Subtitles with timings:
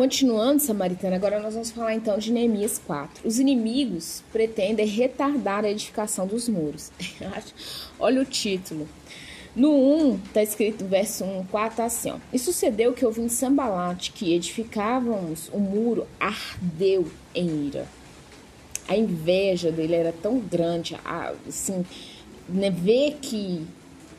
[0.00, 3.28] Continuando, Samaritana, agora nós vamos falar então de Neemias 4.
[3.28, 6.90] Os inimigos pretendem retardar a edificação dos muros.
[8.00, 8.88] Olha o título.
[9.54, 12.16] No 1, está escrito, verso 1, 4, tá assim, ó.
[12.32, 17.86] E sucedeu que em Sambalate, que edificávamos o muro, ardeu em ira.
[18.88, 20.96] A inveja dele era tão grande,
[21.46, 21.84] assim,
[22.48, 23.66] né, ver que,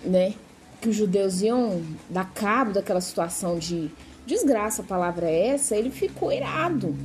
[0.06, 0.36] né,
[0.80, 3.90] que os judeus iam dar cabo daquela situação de
[4.26, 6.96] desgraça, a palavra é essa, ele ficou irado.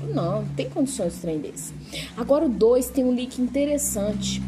[0.00, 1.72] Não, não tem condições de trem desse.
[2.16, 4.42] Agora o 2 tem um link interessante.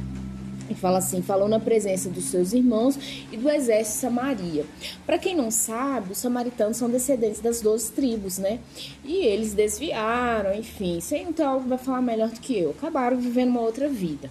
[0.71, 2.97] E fala assim: falou na presença dos seus irmãos
[3.33, 4.67] e do exército de Samaria.
[5.05, 8.61] Para quem não sabe, os samaritanos são descendentes das 12 tribos, né?
[9.05, 12.71] E eles desviaram, enfim, sem então algo vai falar melhor do que eu.
[12.71, 14.31] Acabaram vivendo uma outra vida.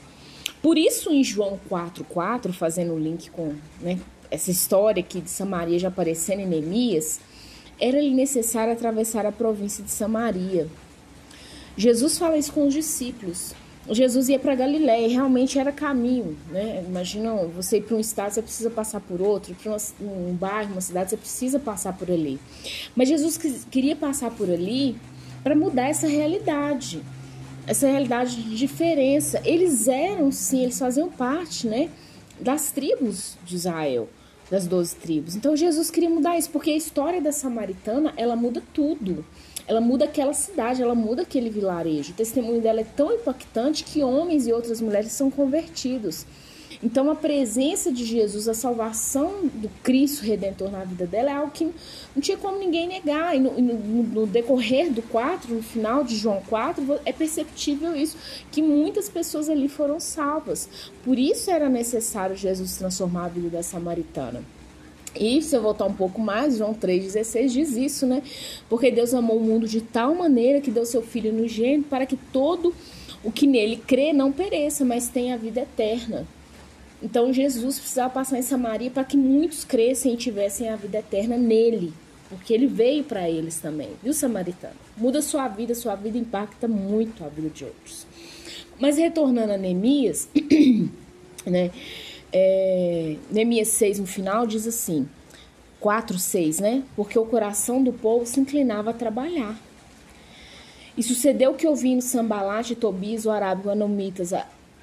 [0.61, 3.99] Por isso, em João 4,4, fazendo o link com né,
[4.31, 7.19] essa história aqui de Samaria já aparecendo em Neemias,
[7.79, 10.67] era-lhe necessário atravessar a província de Samaria.
[11.77, 13.53] Jesus fala isso com os discípulos.
[13.89, 16.83] Jesus ia para Galiléia e realmente era caminho, né?
[16.87, 20.81] Imagina você ir para um estado, você precisa passar por outro, para um bairro, uma
[20.81, 22.39] cidade, você precisa passar por ali.
[22.95, 23.37] Mas Jesus
[23.71, 24.95] queria passar por ali
[25.43, 27.01] para mudar essa realidade,
[27.65, 29.41] essa realidade de diferença.
[29.43, 31.89] Eles eram, sim, eles faziam parte, né,
[32.39, 34.07] das tribos de Israel,
[34.49, 35.35] das doze tribos.
[35.35, 39.25] Então Jesus queria mudar isso, porque a história da samaritana, ela muda tudo
[39.69, 42.11] ela muda aquela cidade, ela muda aquele vilarejo.
[42.11, 46.25] O testemunho dela é tão impactante que homens e outras mulheres são convertidos.
[46.81, 51.51] Então, a presença de Jesus, a salvação do Cristo Redentor na vida dela é algo
[51.51, 53.35] que não tinha como ninguém negar.
[53.35, 58.15] E no, no, no, decorrer do 4, no final de João 4, é perceptível isso,
[58.49, 60.69] que muitas pessoas ali foram salvas.
[61.03, 64.41] Por isso era necessário Jesus transformar a vida da samaritana.
[65.13, 68.23] E se eu voltar um pouco mais, João 3,16 diz isso, né?
[68.69, 72.05] Porque Deus amou o mundo de tal maneira que deu seu Filho no gênero para
[72.05, 72.73] que todo
[73.21, 76.25] o que nele crê não pereça, mas tenha a vida eterna.
[77.01, 81.37] Então Jesus precisava passar em Samaria para que muitos crescem e tivessem a vida eterna
[81.37, 81.93] nele,
[82.29, 84.75] porque ele veio para eles também, viu, samaritano?
[84.97, 88.05] Muda sua vida, sua vida impacta muito a vida de outros.
[88.79, 90.29] Mas retornando a Neemias,
[91.45, 91.71] né?
[92.31, 95.07] é, Neemias 6 no final diz assim,
[95.79, 96.83] 4, 6, né?
[96.95, 99.57] Porque o coração do povo se inclinava a trabalhar.
[100.97, 104.33] E sucedeu que ouvindo Sambalate, Tobias, o arábigo, anomitas,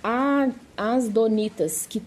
[0.06, 2.00] a, as donitas, que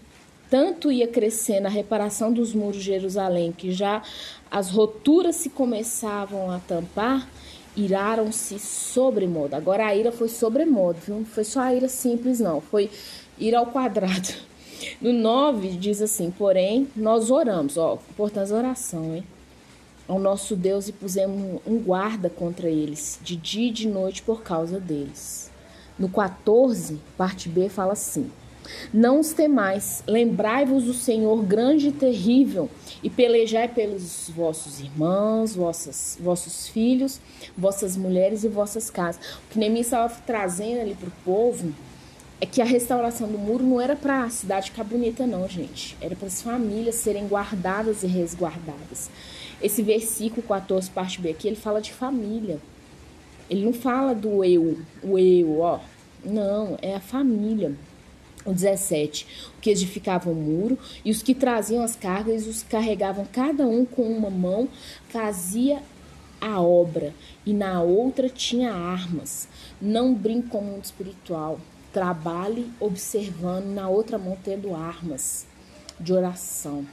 [0.48, 4.02] tanto ia crescendo a reparação dos muros de Jerusalém, que já
[4.50, 7.28] as roturas se começavam a tampar,
[7.76, 9.54] iraram-se sobremodo.
[9.54, 11.16] Agora a ira foi sobremodo, viu?
[11.16, 12.62] Não foi só a ira simples, não.
[12.62, 12.90] Foi
[13.38, 14.28] ira ao quadrado.
[14.98, 19.24] No 9 diz assim: Porém, nós oramos, ó, importância oração, hein?
[20.08, 24.42] Ao nosso Deus e pusemos um guarda contra eles, de dia e de noite por
[24.42, 25.49] causa deles.
[26.00, 28.32] No 14, parte B, fala assim:
[28.90, 32.70] Não os temais, lembrai-vos do Senhor grande e terrível,
[33.02, 37.20] e pelejai pelos vossos irmãos, vossas, vossos filhos,
[37.56, 39.20] vossas mulheres e vossas casas.
[39.44, 41.70] O que Neemias estava trazendo ali para o povo
[42.40, 45.98] é que a restauração do muro não era para a cidade ficar bonita, não, gente.
[46.00, 49.10] Era para as famílias serem guardadas e resguardadas.
[49.60, 52.58] Esse versículo 14, parte B aqui, ele fala de família.
[53.50, 55.80] Ele não fala do eu, o eu, ó.
[56.24, 57.74] Não, é a família.
[58.46, 59.26] O 17,
[59.58, 63.84] o que edificavam o muro, e os que traziam as cargas, os carregavam cada um
[63.84, 64.66] com uma mão,
[65.10, 65.82] fazia
[66.40, 67.12] a obra,
[67.44, 69.46] e na outra tinha armas.
[69.78, 71.60] Não brinque com o mundo espiritual
[71.92, 75.46] trabalhe observando, na outra mão tendo armas
[75.98, 76.86] de oração.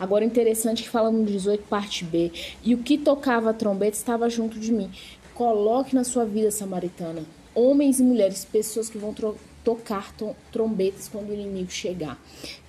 [0.00, 2.32] Agora interessante que fala no 18, parte B.
[2.64, 4.90] E o que tocava a trombeta estava junto de mim.
[5.38, 7.22] Coloque na sua vida samaritana
[7.54, 9.14] homens e mulheres, pessoas que vão
[9.62, 10.12] tocar
[10.50, 12.20] trombetas quando o inimigo chegar.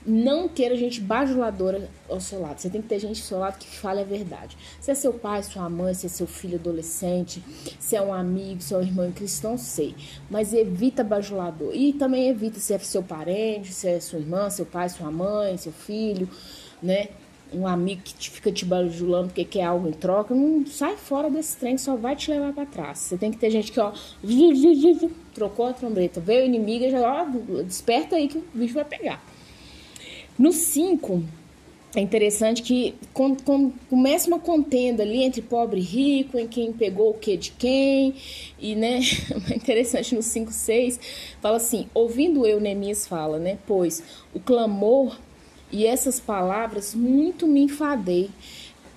[0.06, 2.60] Não queira gente bajuladora ao seu lado.
[2.60, 4.56] Você tem que ter gente ao seu lado que fale a verdade.
[4.80, 7.44] Se é seu pai, sua mãe, se é seu filho adolescente,
[7.80, 9.12] se é um amigo, se é um irmão
[9.44, 9.96] não sei.
[10.30, 11.74] Mas evita bajulador.
[11.74, 15.58] E também evita se é seu parente, se é sua irmã, seu pai, sua mãe,
[15.58, 16.30] seu filho,
[16.84, 17.10] né?
[17.54, 21.30] Um amigo que te, fica te bajulando porque quer algo em troca, não sai fora
[21.30, 23.00] desse trem só vai te levar para trás.
[23.00, 23.92] Você tem que ter gente que, ó,
[25.34, 29.24] trocou a trombeta, veio o inimigo já, ó, desperta aí que o bicho vai pegar.
[30.38, 31.24] No 5,
[31.96, 36.72] é interessante que com, com, começa uma contenda ali entre pobre e rico, em quem
[36.72, 38.14] pegou o que de quem,
[38.60, 39.00] e né,
[39.50, 41.00] é interessante no 5, 6,
[41.42, 44.04] fala assim, ouvindo eu, Neemias fala, né, pois
[44.34, 45.18] o clamor
[45.72, 48.30] e essas palavras muito me enfadei.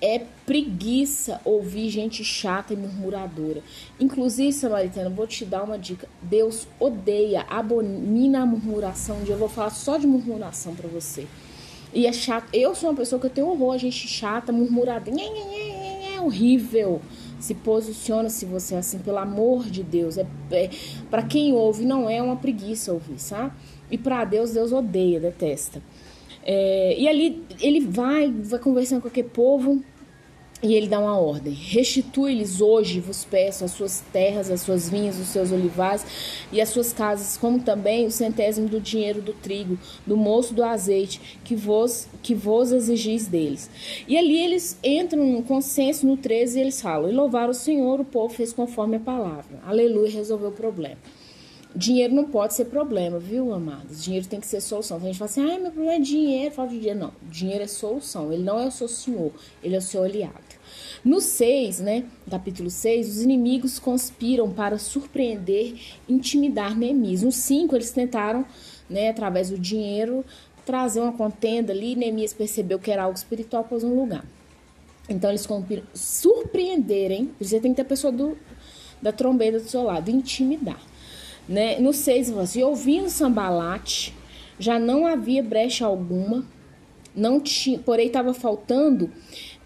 [0.01, 3.63] é preguiça ouvir gente chata e murmuradora.
[3.97, 6.09] Inclusive, Samaritana, vou te dar uma dica.
[6.21, 9.19] Deus odeia, abomina a murmuração.
[9.19, 11.25] Um dia eu vou falar só de murmuração para você.
[11.93, 12.49] E é chato.
[12.51, 15.09] Eu sou uma pessoa que eu tenho horror a gente chata, murmurada.
[15.09, 17.01] É horrível.
[17.39, 20.17] Se posiciona se você é assim, pelo amor de Deus.
[20.17, 20.69] É, é
[21.09, 23.53] para quem ouve, não é uma preguiça ouvir, sabe?
[23.89, 25.81] E para Deus, Deus odeia, detesta.
[26.45, 29.81] É, e ali ele vai, vai conversando com aquele povo
[30.63, 35.19] e ele dá uma ordem: restitui-lhes hoje, vos peço, as suas terras, as suas vinhas,
[35.19, 36.05] os seus olivares
[36.53, 40.63] e as suas casas, como também o centésimo do dinheiro do trigo, do moço do
[40.63, 43.69] azeite, que vos, que vos exigis deles.
[44.07, 47.99] E ali eles entram no consenso no 13 e eles falam: e louvar o Senhor,
[47.99, 49.59] o povo fez conforme a palavra.
[49.65, 50.97] Aleluia, resolveu o problema.
[51.75, 54.03] Dinheiro não pode ser problema, viu, amados?
[54.03, 54.97] Dinheiro tem que ser solução.
[54.97, 56.99] Então a gente fala assim, ah, meu problema é dinheiro, falta de dinheiro.
[56.99, 58.31] Não, dinheiro é solução.
[58.31, 59.31] Ele não é o seu senhor,
[59.63, 60.53] ele é o seu aliado.
[61.03, 65.75] No 6, né, capítulo 6, os inimigos conspiram para surpreender,
[66.07, 67.23] intimidar Neemias.
[67.23, 68.45] No 5, eles tentaram,
[68.87, 70.23] né, através do dinheiro,
[70.65, 71.95] trazer uma contenda ali.
[71.95, 74.23] Neemias percebeu que era algo espiritual, pôs um lugar.
[75.09, 75.47] Então eles
[75.93, 78.37] surpreenderem, você tem que ter a pessoa do,
[79.01, 80.79] da trombeta do seu lado, intimidar.
[81.47, 81.79] Né?
[81.79, 84.13] No 6, assim, ouvindo Sambalate,
[84.57, 86.45] já não havia brecha alguma,
[87.15, 89.11] não tinha, porém estava faltando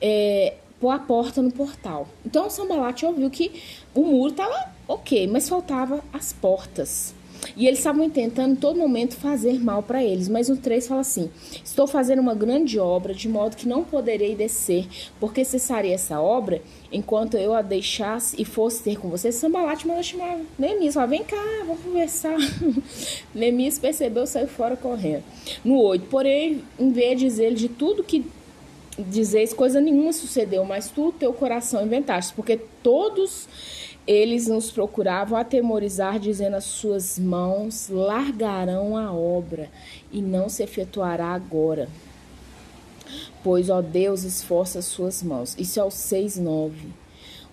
[0.02, 2.08] é, pôr a porta no portal.
[2.26, 3.62] Então o Sambalate ouviu que
[3.94, 7.14] o muro estava ok, mas faltava as portas.
[7.56, 10.28] E eles estavam tentando em todo momento fazer mal para eles.
[10.28, 11.30] Mas o 3 fala assim:
[11.64, 14.88] Estou fazendo uma grande obra, de modo que não poderei descer,
[15.20, 16.62] porque cessaria essa obra
[16.92, 19.32] enquanto eu a deixasse e fosse ter com você.
[19.32, 22.38] Sambalate mandou chamar Neemias, fala, vem cá, vamos conversar.
[23.34, 25.24] Neemias percebeu, saiu fora correndo.
[25.64, 28.26] No 8, porém, em vez de dizer de tudo que
[28.98, 33.48] dizeis, coisa nenhuma sucedeu, mas tu, teu coração inventaste, porque todos
[34.08, 39.70] eles nos procuravam atemorizar, dizendo: As suas mãos largarão a obra
[40.12, 41.90] e não se efetuará agora.
[43.44, 45.56] Pois, ó Deus, esforça as suas mãos.
[45.60, 46.72] Isso é o 6,9.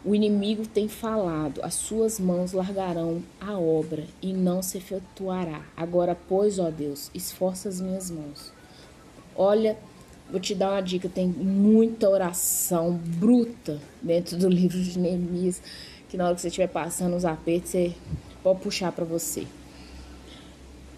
[0.04, 5.62] O inimigo tem falado: As suas mãos largarão a obra e não se efetuará.
[5.76, 8.52] Agora, pois, ó Deus, esforça as minhas mãos.
[9.34, 9.76] Olha,
[10.30, 15.60] vou te dar uma dica: tem muita oração bruta dentro do livro de Neemias
[16.14, 17.92] que na hora que você estiver passando os apertos, você
[18.40, 19.48] pode puxar para você.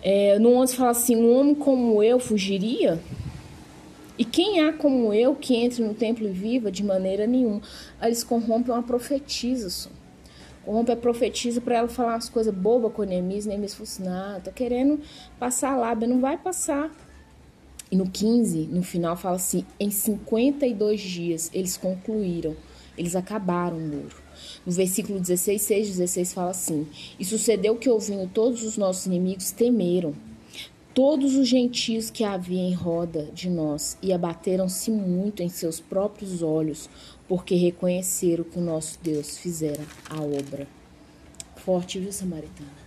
[0.02, 3.00] É, no 11 fala assim: Um homem como eu fugiria?
[4.18, 6.70] E quem há como eu que entre no templo e viva?
[6.70, 7.62] De maneira nenhuma.
[7.98, 9.88] Aí eles corrompem uma profetisa só.
[10.66, 13.46] Corrompe a profetisa para ela falar umas coisas bobas com o Neemias.
[13.46, 15.00] Neemias falou assim: tô querendo
[15.38, 16.90] passar a lábia, não vai passar.
[17.90, 22.54] E no 15, no final, fala assim: Em 52 dias eles concluíram,
[22.98, 24.25] eles acabaram o muro.
[24.64, 26.86] No versículo 16, 6, 16 fala assim:
[27.18, 30.14] E sucedeu que, ouvindo todos os nossos inimigos, temeram.
[30.94, 36.42] Todos os gentios que havia em roda de nós e abateram-se muito em seus próprios
[36.42, 36.88] olhos,
[37.28, 40.66] porque reconheceram que o nosso Deus fizera a obra.
[41.56, 42.86] Forte, viu, Samaritana?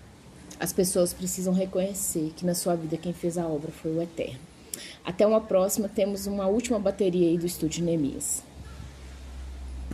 [0.59, 4.39] As pessoas precisam reconhecer que na sua vida quem fez a obra foi o Eterno.
[5.05, 8.43] Até uma próxima, temos uma última bateria aí do Estúdio Neemias.